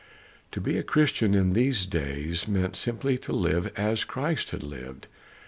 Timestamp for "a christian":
0.79-1.35